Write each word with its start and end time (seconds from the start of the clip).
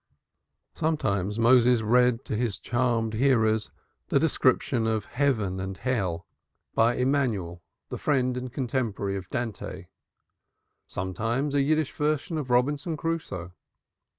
Sometimes 0.73 1.37
Moses 1.37 1.81
read 1.83 2.25
to 2.25 2.35
his 2.35 2.57
charmed 2.57 3.13
hearers 3.13 3.69
the 4.07 4.17
description 4.17 4.87
of 4.87 5.05
Heaven 5.05 5.59
and 5.59 5.77
Hell 5.77 6.25
by 6.73 6.95
Immanuel, 6.95 7.61
the 7.89 7.99
friend 7.99 8.35
and 8.35 8.51
contemporary 8.51 9.15
of 9.15 9.29
Dante, 9.29 9.89
sometimes 10.87 11.53
a 11.53 11.61
jargon 11.63 11.93
version 11.93 12.39
of 12.39 12.49
Robinson 12.49 12.97
Crusoe. 12.97 13.53